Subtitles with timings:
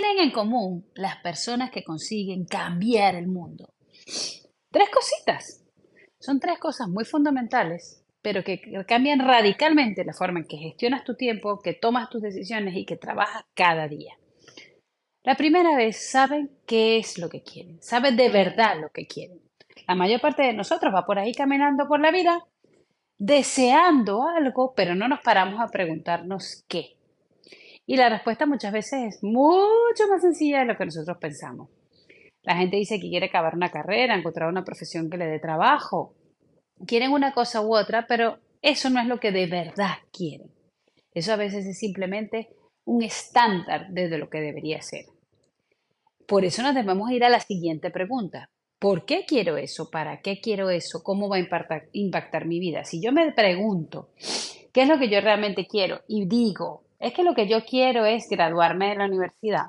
[0.00, 3.72] Tienen en común las personas que consiguen cambiar el mundo?
[4.70, 5.64] Tres cositas.
[6.18, 11.14] Son tres cosas muy fundamentales, pero que cambian radicalmente la forma en que gestionas tu
[11.14, 14.14] tiempo, que tomas tus decisiones y que trabajas cada día.
[15.22, 19.40] La primera vez saben qué es lo que quieren, saben de verdad lo que quieren.
[19.88, 22.44] La mayor parte de nosotros va por ahí caminando por la vida
[23.18, 26.96] deseando algo, pero no nos paramos a preguntarnos qué.
[27.86, 31.70] Y la respuesta muchas veces es mucho más sencilla de lo que nosotros pensamos.
[32.42, 36.14] La gente dice que quiere acabar una carrera, encontrar una profesión que le dé trabajo.
[36.86, 40.50] Quieren una cosa u otra, pero eso no es lo que de verdad quieren.
[41.12, 42.48] Eso a veces es simplemente
[42.84, 45.06] un estándar desde lo que debería ser.
[46.26, 48.50] Por eso nos debemos ir a la siguiente pregunta.
[48.78, 49.90] ¿Por qué quiero eso?
[49.90, 51.02] ¿Para qué quiero eso?
[51.02, 52.84] ¿Cómo va a impactar, impactar mi vida?
[52.84, 54.10] Si yo me pregunto
[54.72, 58.04] qué es lo que yo realmente quiero y digo, es que lo que yo quiero
[58.04, 59.66] es graduarme de la universidad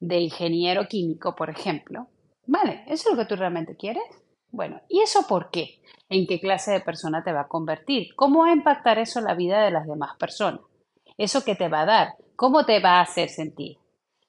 [0.00, 2.08] de ingeniero químico, por ejemplo.
[2.46, 4.02] Vale, ¿eso es lo que tú realmente quieres?
[4.50, 5.80] Bueno, ¿y eso por qué?
[6.08, 8.14] ¿En qué clase de persona te va a convertir?
[8.16, 10.60] ¿Cómo va a impactar eso la vida de las demás personas?
[11.16, 12.08] ¿Eso qué te va a dar?
[12.36, 13.78] ¿Cómo te va a hacer sentir?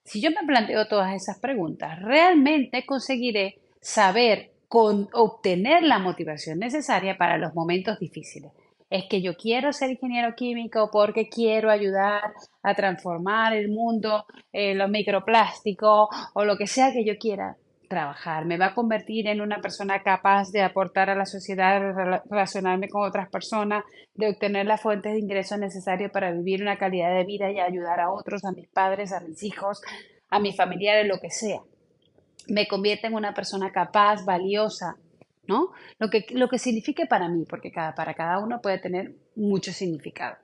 [0.03, 7.17] Si yo me planteo todas esas preguntas, realmente conseguiré saber con obtener la motivación necesaria
[7.17, 8.51] para los momentos difíciles
[8.93, 12.21] es que yo quiero ser ingeniero químico porque quiero ayudar
[12.61, 17.57] a transformar el mundo, eh, los microplásticos o lo que sea que yo quiera
[17.89, 18.45] trabajar.
[18.45, 21.81] Me va a convertir en una persona capaz de aportar a la sociedad,
[22.29, 23.83] relacionarme con otras personas,
[24.13, 27.99] de obtener las fuentes de ingresos necesarias para vivir una calidad de vida y ayudar
[27.99, 29.81] a otros, a mis padres, a mis hijos,
[30.29, 31.61] a mis familiares, lo que sea.
[32.47, 34.97] Me convierte en una persona capaz, valiosa,
[35.47, 35.71] ¿no?
[35.99, 39.71] Lo que, lo que signifique para mí, porque cada, para cada uno puede tener mucho
[39.71, 40.37] significado.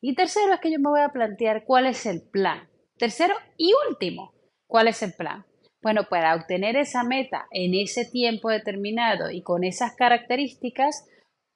[0.00, 2.68] Y tercero es que yo me voy a plantear cuál es el plan.
[2.96, 4.32] Tercero y último,
[4.66, 5.44] ¿cuál es el plan?
[5.82, 11.08] Bueno, para obtener esa meta en ese tiempo determinado y con esas características,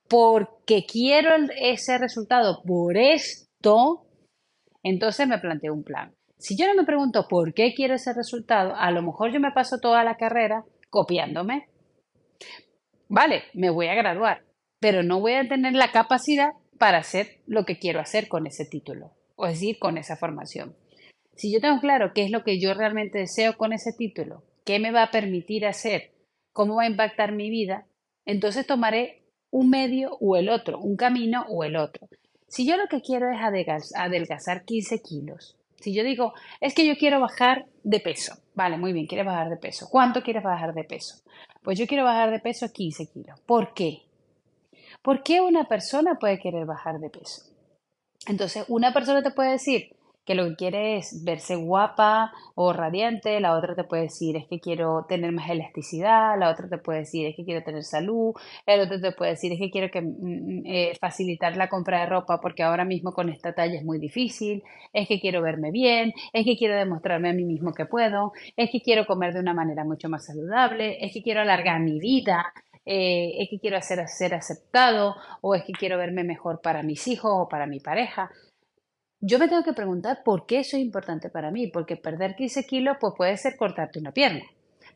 [0.08, 4.06] porque quiero ese resultado por esto,
[4.82, 6.14] entonces me planteo un plan.
[6.38, 9.52] Si yo no me pregunto por qué quiero ese resultado, a lo mejor yo me
[9.52, 11.68] paso toda la carrera copiándome,
[13.08, 14.42] vale, me voy a graduar,
[14.80, 18.64] pero no voy a tener la capacidad para hacer lo que quiero hacer con ese
[18.64, 20.74] título, o es decir, con esa formación.
[21.36, 24.78] Si yo tengo claro qué es lo que yo realmente deseo con ese título, qué
[24.78, 26.12] me va a permitir hacer,
[26.52, 27.86] cómo va a impactar mi vida,
[28.24, 32.08] entonces tomaré un medio o el otro, un camino o el otro.
[32.48, 33.38] Si yo lo que quiero es
[33.94, 38.92] adelgazar 15 kilos, si yo digo, es que yo quiero bajar de peso, vale, muy
[38.92, 39.88] bien, quieres bajar de peso.
[39.90, 41.22] ¿Cuánto quieres bajar de peso?
[41.62, 43.40] Pues yo quiero bajar de peso 15 kilos.
[43.46, 44.02] ¿Por qué?
[45.02, 47.42] ¿Por qué una persona puede querer bajar de peso?
[48.26, 53.40] Entonces, una persona te puede decir, que lo que quiere es verse guapa o radiante,
[53.40, 57.00] la otra te puede decir es que quiero tener más elasticidad, la otra te puede
[57.00, 58.34] decir es que quiero tener salud,
[58.66, 62.00] el otro te puede decir es que quiero que, mm, mm, eh, facilitar la compra
[62.00, 64.62] de ropa porque ahora mismo con esta talla es muy difícil,
[64.92, 68.70] es que quiero verme bien, es que quiero demostrarme a mí mismo que puedo, es
[68.70, 72.52] que quiero comer de una manera mucho más saludable, es que quiero alargar mi vida,
[72.84, 77.06] eh, es que quiero hacer ser aceptado o es que quiero verme mejor para mis
[77.06, 78.30] hijos o para mi pareja
[79.24, 82.66] yo me tengo que preguntar por qué eso es importante para mí, porque perder 15
[82.66, 84.42] kilos pues puede ser cortarte una pierna,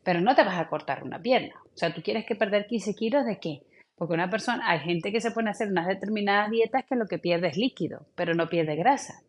[0.03, 1.55] pero no te vas a cortar una pierna.
[1.63, 3.61] O sea, tú quieres que perder 15 kilos de qué?
[3.95, 7.07] Porque una persona, hay gente que se pone a hacer unas determinadas dietas que lo
[7.07, 9.21] que pierde es líquido, pero no pierde grasa.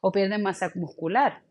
[0.00, 1.42] O pierde masa muscular.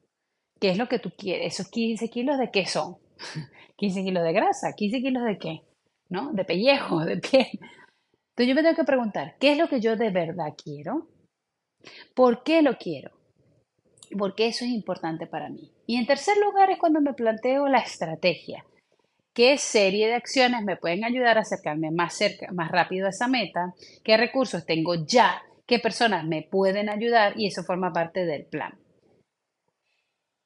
[0.60, 1.54] ¿Qué es lo que tú quieres?
[1.54, 2.98] ¿Esos 15 kilos de qué son?
[3.78, 5.62] 15 kilos de grasa, 15 kilos de qué?
[6.10, 6.34] ¿No?
[6.34, 7.48] De pellejo, de piel.
[7.52, 11.08] Entonces yo me tengo que preguntar, ¿qué es lo que yo de verdad quiero?
[12.14, 13.12] ¿Por qué lo quiero?
[14.18, 15.72] Porque eso es importante para mí.
[15.88, 18.66] Y en tercer lugar es cuando me planteo la estrategia.
[19.34, 23.28] ¿Qué serie de acciones me pueden ayudar a acercarme más, cerca, más rápido a esa
[23.28, 23.74] meta?
[24.04, 25.42] ¿Qué recursos tengo ya?
[25.66, 27.34] ¿Qué personas me pueden ayudar?
[27.38, 28.78] Y eso forma parte del plan.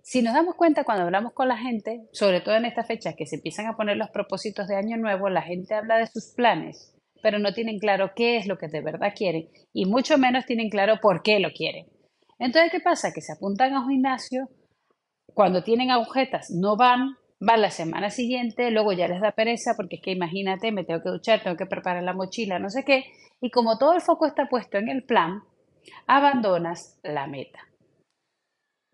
[0.04, 3.26] Si nos damos cuenta cuando hablamos con la gente, sobre todo en estas fechas que
[3.26, 6.95] se empiezan a poner los propósitos de año nuevo, la gente habla de sus planes,
[7.26, 10.70] pero no tienen claro qué es lo que de verdad quieren y mucho menos tienen
[10.70, 11.88] claro por qué lo quieren.
[12.38, 13.14] Entonces, ¿qué pasa?
[13.16, 14.48] Que se apuntan a un gimnasio,
[15.34, 19.96] cuando tienen agujetas no van, van la semana siguiente, luego ya les da pereza porque
[19.96, 23.06] es que imagínate, me tengo que duchar, tengo que preparar la mochila, no sé qué,
[23.42, 25.42] y como todo el foco está puesto en el plan,
[26.06, 27.60] abandonas la meta.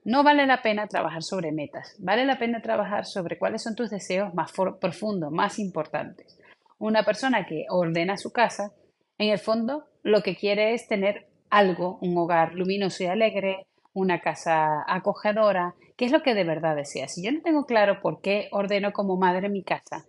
[0.06, 3.90] No vale la pena trabajar sobre metas, vale la pena trabajar sobre cuáles son tus
[3.90, 6.41] deseos más profundos, más importantes.
[6.82, 8.74] Una persona que ordena su casa,
[9.20, 14.20] en el fondo lo que quiere es tener algo, un hogar luminoso y alegre, una
[14.20, 17.08] casa acogedora, ¿qué es lo que de verdad desea?
[17.08, 20.08] Si yo no tengo claro por qué ordeno como madre mi casa,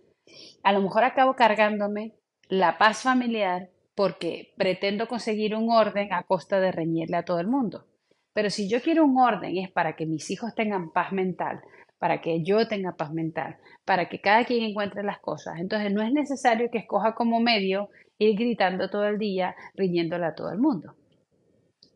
[0.63, 2.15] a lo mejor acabo cargándome
[2.49, 7.49] la paz familiar porque pretendo conseguir un orden a costa de reñirle a todo el
[7.49, 7.85] mundo.
[8.33, 11.61] Pero si yo quiero un orden es para que mis hijos tengan paz mental,
[12.03, 15.61] para que yo tenga paz mental, para que cada quien encuentre las cosas.
[15.61, 20.35] Entonces no es necesario que escoja como medio ir gritando todo el día, riñéndole a
[20.35, 20.97] todo el mundo.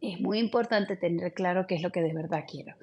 [0.01, 2.77] Es muy importante tener claro qué es lo que de verdad quiero.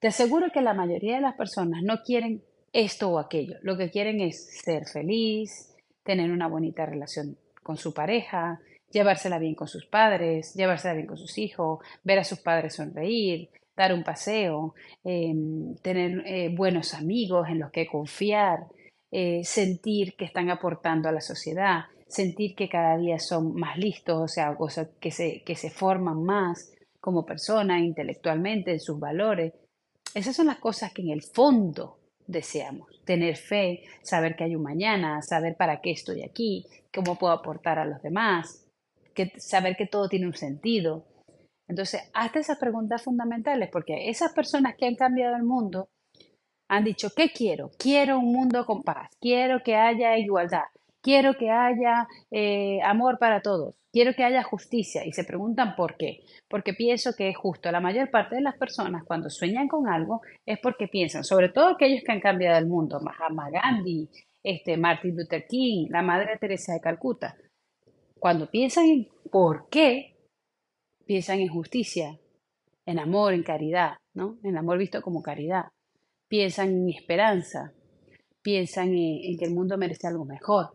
[0.00, 2.42] Te aseguro que la mayoría de las personas no quieren
[2.72, 3.54] esto o aquello.
[3.62, 5.72] Lo que quieren es ser feliz,
[6.02, 8.58] tener una bonita relación con su pareja,
[8.90, 13.48] llevársela bien con sus padres, llevársela bien con sus hijos, ver a sus padres sonreír,
[13.82, 14.74] dar un paseo,
[15.04, 18.66] em, tener eh, buenos amigos en los que confiar,
[19.10, 24.20] eh, sentir que están aportando a la sociedad, sentir que cada día son más listos,
[24.20, 24.56] o sea,
[25.00, 29.52] que, se, que se forman más como personas intelectualmente en sus valores.
[30.14, 32.88] Esas son las cosas que en el fondo deseamos.
[33.04, 37.78] Tener fe, saber que hay un mañana, saber para qué estoy aquí, cómo puedo aportar
[37.78, 38.64] a los demás,
[39.14, 41.04] que, saber que todo tiene un sentido.
[41.72, 45.88] Entonces, hazte esas preguntas fundamentales porque esas personas que han cambiado el mundo
[46.68, 47.70] han dicho, ¿qué quiero?
[47.78, 50.64] Quiero un mundo con paz, quiero que haya igualdad,
[51.00, 55.06] quiero que haya eh, amor para todos, quiero que haya justicia.
[55.06, 56.20] Y se preguntan por qué.
[56.46, 57.72] Porque pienso que es justo.
[57.72, 61.68] La mayor parte de las personas cuando sueñan con algo es porque piensan, sobre todo
[61.68, 64.10] aquellos que han cambiado el mundo, Mahatma Gandhi,
[64.42, 67.34] este, Martin Luther King, la Madre Teresa de Calcuta.
[68.18, 70.11] Cuando piensan en por qué,
[71.12, 72.18] piensan en justicia,
[72.86, 74.38] en amor, en caridad, ¿no?
[74.42, 75.66] En amor visto como caridad.
[76.28, 77.72] Piensan en esperanza,
[78.40, 80.70] piensan en que el mundo merece algo mejor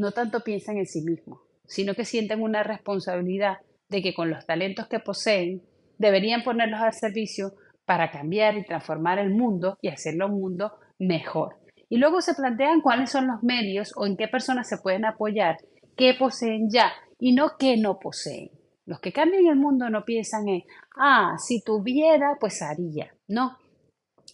[0.00, 4.46] no tanto piensan en sí mismos, sino que sienten una responsabilidad de que con los
[4.46, 5.62] talentos que poseen
[5.98, 7.52] deberían ponerlos al servicio
[7.84, 11.56] para cambiar y transformar el mundo y hacerlo un mundo mejor.
[11.88, 15.56] Y luego se plantean cuáles son los medios o en qué personas se pueden apoyar,
[15.96, 18.50] qué poseen ya y no qué no poseen.
[18.90, 20.64] Los que cambian el mundo no piensan en,
[20.96, 23.14] ah, si tuviera, pues haría.
[23.28, 23.56] No.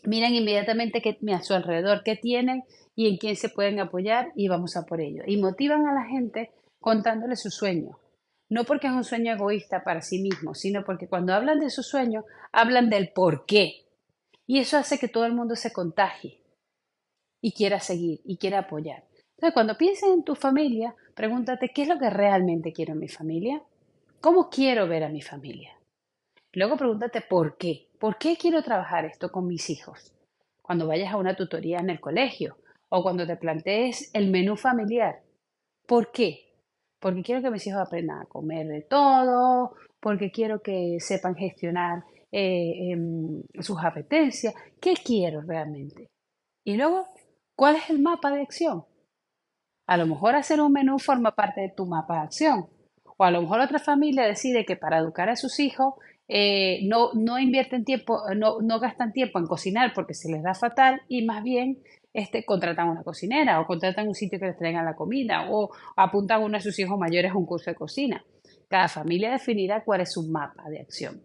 [0.02, 2.64] Miran inmediatamente qué a su alrededor qué tienen
[2.94, 5.24] y en quién se pueden apoyar y vamos a por ello.
[5.26, 7.98] Y motivan a la gente contándole su sueño.
[8.48, 11.82] No porque es un sueño egoísta para sí mismo, sino porque cuando hablan de su
[11.82, 13.84] sueño, hablan del por qué.
[14.46, 16.40] Y eso hace que todo el mundo se contagie
[17.42, 19.04] y quiera seguir y quiera apoyar.
[19.36, 23.08] Entonces, cuando pienses en tu familia, pregúntate qué es lo que realmente quiero en mi
[23.08, 23.62] familia.
[24.20, 25.76] ¿Cómo quiero ver a mi familia?
[26.52, 27.88] Luego pregúntate por qué.
[27.98, 30.12] ¿Por qué quiero trabajar esto con mis hijos?
[30.62, 32.56] Cuando vayas a una tutoría en el colegio,
[32.88, 35.22] o cuando te plantees el menú familiar.
[35.86, 36.52] ¿Por qué?
[36.98, 42.04] Porque quiero que mis hijos aprendan a comer de todo, porque quiero que sepan gestionar
[42.32, 44.54] eh, em, sus apetencias.
[44.80, 46.08] ¿Qué quiero realmente?
[46.64, 47.06] Y luego,
[47.54, 48.84] ¿cuál es el mapa de acción?
[49.86, 52.68] A lo mejor hacer un menú forma parte de tu mapa de acción.
[53.16, 55.94] O a lo mejor otra familia decide que para educar a sus hijos
[56.28, 60.54] eh, no, no invierten tiempo, no, no gastan tiempo en cocinar porque se les da
[60.54, 61.78] fatal y más bien
[62.12, 66.42] este, contratan una cocinera o contratan un sitio que les traiga la comida o apuntan
[66.42, 68.24] uno de sus hijos mayores a un curso de cocina.
[68.68, 71.20] Cada familia definirá cuál es su mapa de acción.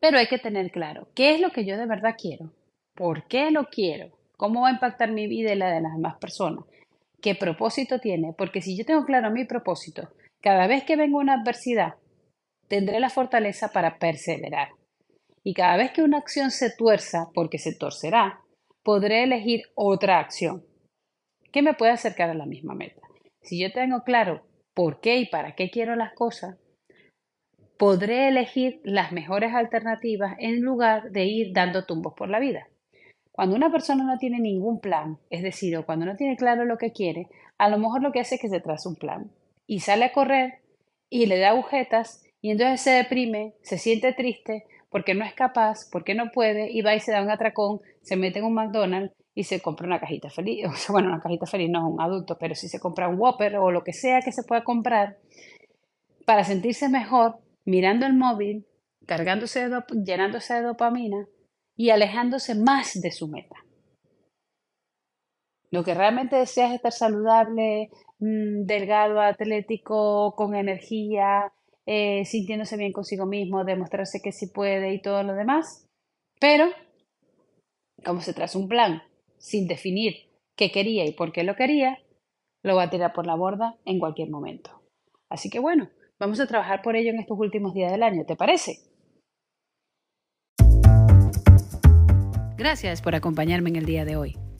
[0.00, 2.52] Pero hay que tener claro qué es lo que yo de verdad quiero,
[2.94, 6.16] por qué lo quiero, cómo va a impactar mi vida y la de las demás
[6.16, 6.64] personas,
[7.20, 10.08] qué propósito tiene, porque si yo tengo claro mi propósito,
[10.46, 11.94] cada vez que venga una adversidad,
[12.68, 14.68] tendré la fortaleza para perseverar.
[15.42, 18.42] Y cada vez que una acción se tuerza, porque se torcerá,
[18.84, 20.64] podré elegir otra acción
[21.50, 23.02] que me pueda acercar a la misma meta.
[23.42, 26.56] Si yo tengo claro por qué y para qué quiero las cosas,
[27.76, 32.68] podré elegir las mejores alternativas en lugar de ir dando tumbos por la vida.
[33.32, 36.92] Cuando una persona no tiene ningún plan, es decir, cuando no tiene claro lo que
[36.92, 37.26] quiere,
[37.58, 39.32] a lo mejor lo que hace es que se traza un plan
[39.66, 40.60] y sale a correr
[41.08, 45.88] y le da agujetas y entonces se deprime, se siente triste porque no es capaz,
[45.90, 49.14] porque no puede, y va y se da un atracón, se mete en un McDonald's
[49.34, 50.66] y se compra una cajita feliz.
[50.88, 53.70] bueno, una cajita feliz no es un adulto, pero si se compra un Whopper o
[53.70, 55.18] lo que sea que se pueda comprar
[56.24, 58.66] para sentirse mejor, mirando el móvil,
[59.06, 59.68] cargándose
[60.04, 61.26] llenándose de dopamina
[61.76, 63.65] y alejándose más de su meta.
[65.76, 71.52] Lo que realmente deseas es estar saludable, mm, delgado, atlético, con energía,
[71.84, 75.86] eh, sintiéndose bien consigo mismo, demostrarse que sí puede y todo lo demás.
[76.40, 76.70] Pero,
[78.06, 79.02] como se traza un plan
[79.36, 81.98] sin definir qué quería y por qué lo quería,
[82.62, 84.70] lo va a tirar por la borda en cualquier momento.
[85.28, 88.34] Así que bueno, vamos a trabajar por ello en estos últimos días del año, ¿te
[88.34, 88.78] parece?
[92.56, 94.45] Gracias por acompañarme en el día de hoy.